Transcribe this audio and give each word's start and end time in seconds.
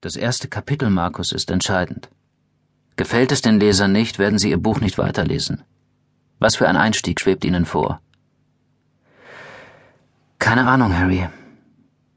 Das 0.00 0.16
erste 0.16 0.48
Kapitel, 0.48 0.88
Markus, 0.88 1.30
ist 1.32 1.50
entscheidend. 1.50 2.08
Gefällt 2.96 3.32
es 3.32 3.42
den 3.42 3.60
Lesern 3.60 3.92
nicht, 3.92 4.18
werden 4.18 4.38
sie 4.38 4.50
ihr 4.50 4.56
Buch 4.56 4.80
nicht 4.80 4.96
weiterlesen. 4.96 5.62
Was 6.38 6.56
für 6.56 6.66
ein 6.68 6.76
Einstieg 6.76 7.20
schwebt 7.20 7.44
ihnen 7.44 7.66
vor? 7.66 8.00
Keine 10.38 10.66
Ahnung, 10.66 10.96
Harry. 10.96 11.28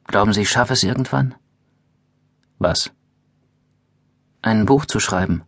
Glauben 0.07 0.31
Sie, 0.31 0.41
ich 0.41 0.49
schaffe 0.49 0.73
es 0.73 0.83
irgendwann? 0.83 1.35
Was? 2.57 2.91
Ein 4.41 4.65
Buch 4.65 4.85
zu 4.85 5.01
schreiben. 5.01 5.43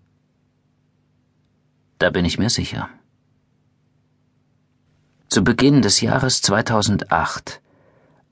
Da 2.00 2.10
bin 2.10 2.26
ich 2.26 2.38
mir 2.38 2.50
sicher. 2.50 2.90
Zu 5.30 5.42
Beginn 5.42 5.82
des 5.82 6.02
Jahres 6.02 6.42
2008 6.42 7.62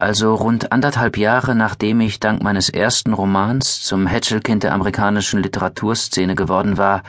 also 0.03 0.35
rund 0.35 0.73
anderthalb 0.73 1.17
Jahre 1.17 1.55
nachdem 1.55 2.01
ich 2.01 2.19
dank 2.19 2.43
meines 2.43 2.67
ersten 2.67 3.13
Romans 3.13 3.81
zum 3.83 4.05
Hätschelkind 4.05 4.63
der 4.63 4.73
amerikanischen 4.73 5.41
Literaturszene 5.41 6.35
geworden 6.35 6.77
war, 6.77 7.03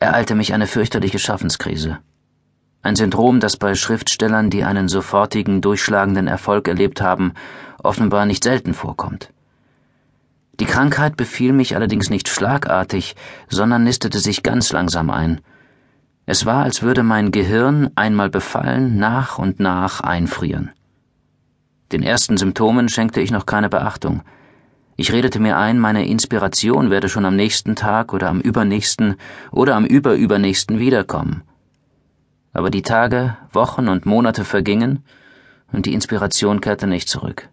ereilte 0.00 0.34
mich 0.34 0.52
eine 0.52 0.66
fürchterliche 0.66 1.20
Schaffenskrise. 1.20 1.98
Ein 2.82 2.96
Syndrom, 2.96 3.38
das 3.38 3.56
bei 3.56 3.76
Schriftstellern, 3.76 4.50
die 4.50 4.64
einen 4.64 4.88
sofortigen, 4.88 5.60
durchschlagenden 5.60 6.26
Erfolg 6.26 6.66
erlebt 6.66 7.00
haben, 7.00 7.32
offenbar 7.80 8.26
nicht 8.26 8.42
selten 8.42 8.74
vorkommt. 8.74 9.32
Die 10.58 10.66
Krankheit 10.66 11.16
befiel 11.16 11.52
mich 11.52 11.76
allerdings 11.76 12.10
nicht 12.10 12.28
schlagartig, 12.28 13.14
sondern 13.48 13.84
nistete 13.84 14.18
sich 14.18 14.42
ganz 14.42 14.72
langsam 14.72 15.10
ein. 15.10 15.40
Es 16.26 16.44
war, 16.44 16.64
als 16.64 16.82
würde 16.82 17.04
mein 17.04 17.30
Gehirn, 17.30 17.90
einmal 17.94 18.30
befallen, 18.30 18.98
nach 18.98 19.38
und 19.38 19.60
nach 19.60 20.00
einfrieren. 20.00 20.72
Den 21.92 22.02
ersten 22.02 22.36
Symptomen 22.36 22.88
schenkte 22.88 23.20
ich 23.20 23.30
noch 23.30 23.46
keine 23.46 23.68
Beachtung. 23.68 24.22
Ich 24.96 25.12
redete 25.12 25.38
mir 25.38 25.56
ein, 25.58 25.78
meine 25.78 26.06
Inspiration 26.06 26.90
werde 26.90 27.08
schon 27.08 27.26
am 27.26 27.36
nächsten 27.36 27.76
Tag 27.76 28.12
oder 28.12 28.28
am 28.28 28.40
übernächsten 28.40 29.16
oder 29.52 29.76
am 29.76 29.84
überübernächsten 29.84 30.78
wiederkommen. 30.78 31.42
Aber 32.52 32.70
die 32.70 32.82
Tage, 32.82 33.36
Wochen 33.52 33.88
und 33.88 34.06
Monate 34.06 34.44
vergingen 34.44 35.04
und 35.72 35.84
die 35.84 35.92
Inspiration 35.92 36.60
kehrte 36.60 36.86
nicht 36.86 37.08
zurück. 37.08 37.50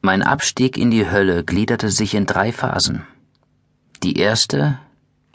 Mein 0.00 0.22
Abstieg 0.22 0.78
in 0.78 0.90
die 0.90 1.10
Hölle 1.10 1.44
gliederte 1.44 1.90
sich 1.90 2.14
in 2.14 2.26
drei 2.26 2.52
Phasen. 2.52 3.02
Die 4.02 4.18
erste, 4.18 4.78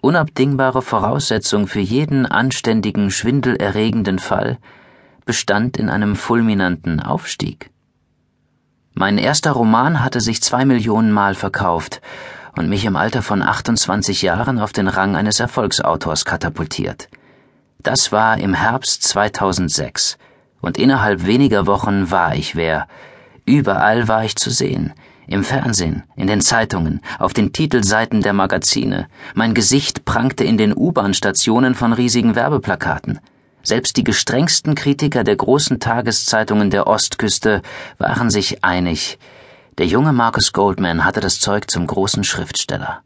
unabdingbare 0.01 0.81
Voraussetzung 0.81 1.67
für 1.67 1.79
jeden 1.79 2.25
anständigen, 2.25 3.11
schwindelerregenden 3.11 4.17
Fall, 4.17 4.57
bestand 5.25 5.77
in 5.77 5.89
einem 5.89 6.15
fulminanten 6.15 6.99
Aufstieg. 6.99 7.71
Mein 8.93 9.17
erster 9.17 9.51
Roman 9.51 10.03
hatte 10.03 10.21
sich 10.21 10.41
zwei 10.41 10.65
Millionen 10.65 11.11
Mal 11.11 11.35
verkauft 11.35 12.01
und 12.57 12.69
mich 12.69 12.85
im 12.85 12.95
Alter 12.95 13.21
von 13.21 13.41
28 13.41 14.21
Jahren 14.21 14.59
auf 14.59 14.73
den 14.73 14.87
Rang 14.87 15.15
eines 15.15 15.39
Erfolgsautors 15.39 16.25
katapultiert. 16.25 17.09
Das 17.81 18.11
war 18.11 18.37
im 18.37 18.53
Herbst 18.53 19.03
2006 19.03 20.17
und 20.61 20.77
innerhalb 20.77 21.25
weniger 21.25 21.65
Wochen 21.65 22.11
war 22.11 22.35
ich 22.35 22.55
wer. 22.55 22.87
Überall 23.45 24.07
war 24.07 24.23
ich 24.23 24.35
zu 24.35 24.49
sehen. 24.49 24.93
Im 25.27 25.43
Fernsehen, 25.43 26.03
in 26.15 26.27
den 26.27 26.41
Zeitungen, 26.41 26.99
auf 27.17 27.33
den 27.33 27.53
Titelseiten 27.53 28.21
der 28.21 28.33
Magazine. 28.33 29.07
Mein 29.33 29.53
Gesicht 29.53 30.03
prangte 30.03 30.43
in 30.43 30.57
den 30.57 30.75
U-Bahn-Stationen 30.75 31.73
von 31.73 31.93
riesigen 31.93 32.35
Werbeplakaten. 32.35 33.19
Selbst 33.63 33.97
die 33.97 34.03
gestrengsten 34.03 34.75
Kritiker 34.75 35.23
der 35.23 35.35
großen 35.35 35.79
Tageszeitungen 35.79 36.69
der 36.69 36.87
Ostküste 36.87 37.61
waren 37.97 38.29
sich 38.29 38.63
einig, 38.63 39.19
der 39.77 39.87
junge 39.87 40.13
Marcus 40.13 40.51
Goldman 40.51 41.05
hatte 41.05 41.21
das 41.21 41.39
Zeug 41.39 41.69
zum 41.69 41.87
großen 41.87 42.23
Schriftsteller. 42.23 43.03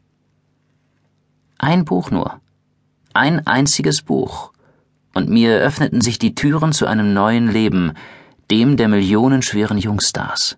Ein 1.57 1.85
Buch 1.85 2.11
nur. 2.11 2.41
Ein 3.13 3.45
einziges 3.47 4.01
Buch. 4.01 4.51
Und 5.13 5.29
mir 5.29 5.57
öffneten 5.57 6.01
sich 6.01 6.19
die 6.19 6.35
Türen 6.35 6.73
zu 6.73 6.85
einem 6.85 7.13
neuen 7.13 7.49
Leben, 7.49 7.93
dem 8.51 8.77
der 8.77 8.87
millionenschweren 8.87 9.77
Jungstars. 9.77 10.57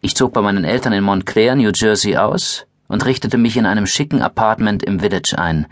Ich 0.00 0.14
zog 0.14 0.32
bei 0.32 0.42
meinen 0.42 0.64
Eltern 0.64 0.92
in 0.92 1.04
Montclair, 1.04 1.54
New 1.54 1.70
Jersey 1.74 2.16
aus 2.16 2.66
und 2.88 3.04
richtete 3.06 3.38
mich 3.38 3.56
in 3.56 3.64
einem 3.64 3.86
schicken 3.86 4.20
Apartment 4.20 4.82
im 4.82 5.00
Village 5.00 5.38
ein, 5.38 5.66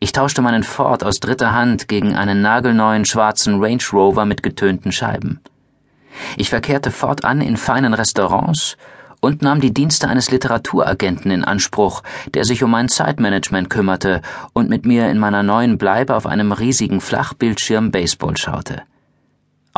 ich 0.00 0.12
tauschte 0.12 0.42
meinen 0.42 0.62
Ford 0.62 1.02
aus 1.02 1.20
dritter 1.20 1.52
Hand 1.52 1.88
gegen 1.88 2.14
einen 2.14 2.40
nagelneuen 2.40 3.04
schwarzen 3.04 3.62
Range 3.62 3.82
Rover 3.92 4.24
mit 4.24 4.42
getönten 4.42 4.92
Scheiben. 4.92 5.40
Ich 6.36 6.50
verkehrte 6.50 6.90
fortan 6.90 7.40
in 7.40 7.56
feinen 7.56 7.94
Restaurants 7.94 8.76
und 9.20 9.42
nahm 9.42 9.60
die 9.60 9.74
Dienste 9.74 10.08
eines 10.08 10.30
Literaturagenten 10.30 11.30
in 11.30 11.44
Anspruch, 11.44 12.02
der 12.34 12.44
sich 12.44 12.62
um 12.62 12.70
mein 12.70 12.88
Zeitmanagement 12.88 13.70
kümmerte 13.70 14.22
und 14.52 14.70
mit 14.70 14.86
mir 14.86 15.10
in 15.10 15.18
meiner 15.18 15.42
neuen 15.42 15.78
Bleibe 15.78 16.14
auf 16.14 16.26
einem 16.26 16.52
riesigen 16.52 17.00
Flachbildschirm 17.00 17.90
Baseball 17.90 18.36
schaute. 18.36 18.82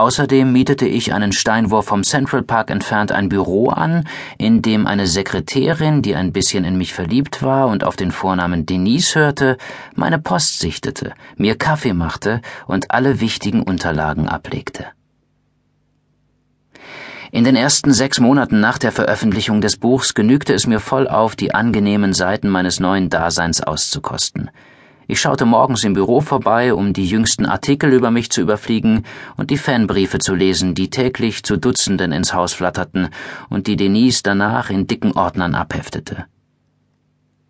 Außerdem 0.01 0.51
mietete 0.51 0.87
ich 0.87 1.13
einen 1.13 1.31
Steinwurf 1.31 1.85
vom 1.85 2.05
Central 2.05 2.43
Park 2.43 2.71
entfernt 2.71 3.13
ein 3.13 3.29
Büro 3.29 3.69
an, 3.69 4.09
in 4.39 4.63
dem 4.63 4.87
eine 4.87 5.07
Sekretärin, 5.07 6.01
die 6.01 6.17
ein 6.17 6.33
bisschen 6.33 6.65
in 6.65 6.79
mich 6.79 6.95
verliebt 6.95 7.43
war 7.43 7.69
und 7.69 7.85
auf 7.85 7.97
den 7.97 8.11
Vornamen 8.11 8.65
Denise 8.65 9.15
hörte, 9.15 9.59
meine 9.95 10.19
Post 10.19 10.61
sichtete, 10.61 11.13
mir 11.37 11.55
Kaffee 11.59 11.93
machte 11.93 12.41
und 12.67 12.93
alle 12.93 13.21
wichtigen 13.21 13.63
Unterlagen 13.63 14.27
ablegte. 14.27 14.87
In 17.31 17.45
den 17.45 17.55
ersten 17.55 17.93
sechs 17.93 18.21
Monaten 18.21 18.59
nach 18.59 18.79
der 18.79 18.93
Veröffentlichung 18.93 19.61
des 19.61 19.77
Buchs 19.77 20.15
genügte 20.15 20.55
es 20.55 20.67
mir 20.67 20.81
vollauf, 20.81 21.37
die 21.37 21.53
angenehmen 21.53 22.15
Seiten 22.15 22.49
meines 22.49 22.81
neuen 22.81 23.11
Daseins 23.11 23.61
auszukosten. 23.61 24.51
Ich 25.11 25.21
schaute 25.21 25.45
morgens 25.45 25.83
im 25.83 25.95
Büro 25.95 26.21
vorbei, 26.21 26.73
um 26.73 26.93
die 26.93 27.05
jüngsten 27.05 27.45
Artikel 27.45 27.93
über 27.93 28.13
mich 28.13 28.31
zu 28.31 28.43
überfliegen 28.43 29.03
und 29.37 29.51
die 29.51 29.57
Fanbriefe 29.57 30.21
zu 30.21 30.37
lesen, 30.37 30.77
die 30.77 30.89
täglich 30.89 31.43
zu 31.43 31.57
Dutzenden 31.57 32.13
ins 32.13 32.33
Haus 32.33 32.53
flatterten 32.53 33.09
und 33.49 33.67
die 33.67 33.75
Denise 33.75 34.23
danach 34.23 34.71
in 34.71 34.87
dicken 34.87 35.11
Ordnern 35.11 35.57
abheftete. 35.57 36.27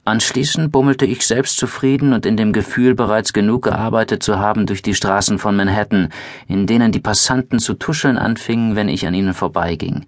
Anschließend 0.06 0.72
bummelte 0.72 1.04
ich 1.04 1.26
selbstzufrieden 1.26 2.15
und 2.15 2.25
in 2.25 2.38
dem 2.38 2.54
Gefühl, 2.54 2.94
bereits 2.94 3.34
genug 3.34 3.65
gearbeitet 3.65 4.22
zu 4.22 4.38
haben, 4.38 4.65
durch 4.65 4.81
die 4.81 4.94
Straßen 4.94 5.38
von 5.38 5.54
Manhattan, 5.54 6.09
in 6.49 6.66
denen 6.66 6.93
die 6.93 7.00
Passanten 7.00 7.59
zu 7.59 7.75
tuscheln 7.75 8.16
anfingen, 8.16 8.75
wenn 8.75 8.88
ich 8.88 9.06
an 9.06 9.12
ihnen 9.12 9.34
vorbeiging. 9.34 10.06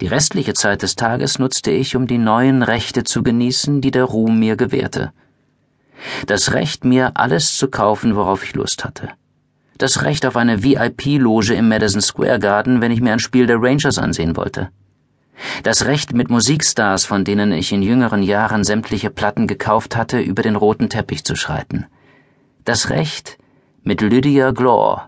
Die 0.00 0.08
restliche 0.08 0.54
Zeit 0.54 0.82
des 0.82 0.96
Tages 0.96 1.38
nutzte 1.38 1.70
ich, 1.70 1.94
um 1.94 2.08
die 2.08 2.18
neuen 2.18 2.64
Rechte 2.64 3.04
zu 3.04 3.22
genießen, 3.22 3.80
die 3.80 3.92
der 3.92 4.02
Ruhm 4.02 4.40
mir 4.40 4.56
gewährte 4.56 5.12
das 6.26 6.52
Recht, 6.52 6.84
mir 6.84 7.12
alles 7.14 7.56
zu 7.56 7.68
kaufen, 7.68 8.16
worauf 8.16 8.44
ich 8.44 8.54
Lust 8.54 8.84
hatte. 8.84 9.10
Das 9.78 10.02
Recht 10.02 10.26
auf 10.26 10.36
eine 10.36 10.62
VIP-Loge 10.62 11.54
im 11.54 11.68
Madison 11.68 12.00
Square 12.00 12.38
Garden, 12.38 12.80
wenn 12.80 12.92
ich 12.92 13.00
mir 13.00 13.12
ein 13.12 13.18
Spiel 13.18 13.46
der 13.46 13.60
Rangers 13.60 13.98
ansehen 13.98 14.36
wollte. 14.36 14.70
Das 15.62 15.86
Recht, 15.86 16.12
mit 16.12 16.30
Musikstars, 16.30 17.04
von 17.04 17.24
denen 17.24 17.52
ich 17.52 17.72
in 17.72 17.82
jüngeren 17.82 18.22
Jahren 18.22 18.64
sämtliche 18.64 19.10
Platten 19.10 19.46
gekauft 19.46 19.96
hatte, 19.96 20.20
über 20.20 20.42
den 20.42 20.56
roten 20.56 20.88
Teppich 20.88 21.24
zu 21.24 21.34
schreiten. 21.34 21.86
Das 22.64 22.90
Recht, 22.90 23.38
mit 23.82 24.00
Lydia 24.00 24.52
Glore, 24.52 25.02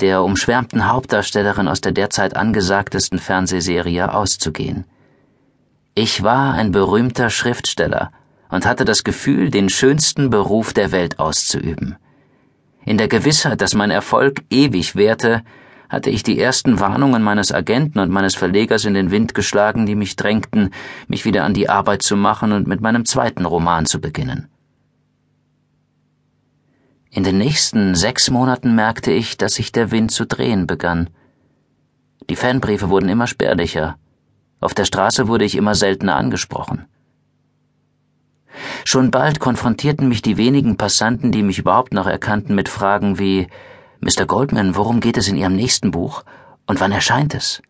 der 0.00 0.22
umschwärmten 0.22 0.90
Hauptdarstellerin 0.90 1.68
aus 1.68 1.80
der 1.80 1.92
derzeit 1.92 2.34
angesagtesten 2.34 3.20
Fernsehserie, 3.20 4.12
auszugehen. 4.12 4.84
Ich 5.94 6.22
war 6.22 6.54
ein 6.54 6.72
berühmter 6.72 7.30
Schriftsteller, 7.30 8.10
und 8.52 8.66
hatte 8.66 8.84
das 8.84 9.02
Gefühl, 9.02 9.50
den 9.50 9.70
schönsten 9.70 10.28
Beruf 10.28 10.74
der 10.74 10.92
Welt 10.92 11.18
auszuüben. 11.18 11.96
In 12.84 12.98
der 12.98 13.08
Gewissheit, 13.08 13.62
dass 13.62 13.74
mein 13.74 13.90
Erfolg 13.90 14.42
ewig 14.50 14.94
währte, 14.94 15.42
hatte 15.88 16.10
ich 16.10 16.22
die 16.22 16.38
ersten 16.38 16.78
Warnungen 16.78 17.22
meines 17.22 17.50
Agenten 17.50 17.98
und 17.98 18.10
meines 18.10 18.34
Verlegers 18.34 18.84
in 18.84 18.92
den 18.92 19.10
Wind 19.10 19.34
geschlagen, 19.34 19.86
die 19.86 19.94
mich 19.94 20.16
drängten, 20.16 20.70
mich 21.08 21.24
wieder 21.24 21.44
an 21.44 21.54
die 21.54 21.70
Arbeit 21.70 22.02
zu 22.02 22.14
machen 22.14 22.52
und 22.52 22.66
mit 22.66 22.82
meinem 22.82 23.06
zweiten 23.06 23.46
Roman 23.46 23.86
zu 23.86 24.02
beginnen. 24.02 24.48
In 27.10 27.24
den 27.24 27.38
nächsten 27.38 27.94
sechs 27.94 28.28
Monaten 28.30 28.74
merkte 28.74 29.12
ich, 29.12 29.38
dass 29.38 29.54
sich 29.54 29.72
der 29.72 29.90
Wind 29.90 30.10
zu 30.10 30.26
drehen 30.26 30.66
begann. 30.66 31.08
Die 32.28 32.36
Fanbriefe 32.36 32.90
wurden 32.90 33.08
immer 33.08 33.26
spärlicher. 33.26 33.96
Auf 34.60 34.74
der 34.74 34.84
Straße 34.84 35.26
wurde 35.26 35.46
ich 35.46 35.56
immer 35.56 35.74
seltener 35.74 36.16
angesprochen. 36.16 36.86
Schon 38.84 39.10
bald 39.10 39.40
konfrontierten 39.40 40.08
mich 40.08 40.22
die 40.22 40.36
wenigen 40.36 40.76
Passanten, 40.76 41.32
die 41.32 41.42
mich 41.42 41.58
überhaupt 41.58 41.92
noch 41.94 42.06
erkannten, 42.06 42.54
mit 42.54 42.68
Fragen 42.68 43.18
wie 43.18 43.46
Mr. 44.00 44.26
Goldman, 44.26 44.74
worum 44.74 45.00
geht 45.00 45.16
es 45.16 45.28
in 45.28 45.36
Ihrem 45.36 45.54
nächsten 45.54 45.90
Buch 45.90 46.24
und 46.66 46.80
wann 46.80 46.92
erscheint 46.92 47.34
es? 47.34 47.62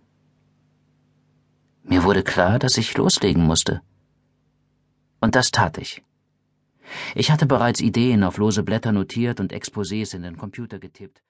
Mir 1.85 2.05
wurde 2.05 2.23
klar, 2.23 2.59
dass 2.59 2.79
ich 2.79 2.97
loslegen 2.97 3.45
musste. 3.45 3.83
Und 5.21 5.35
das 5.35 5.51
tat 5.51 5.79
ich. 5.79 6.03
Ich 7.15 7.31
hatte 7.31 7.47
bereits 7.47 7.81
Ideen 7.81 8.25
auf 8.25 8.39
lose 8.39 8.63
Blätter 8.63 8.93
notiert 8.93 9.41
und 9.41 9.53
Exposés 9.53 10.15
in 10.15 10.23
den 10.23 10.39
Computer 10.39 10.79
getippt. 10.79 11.21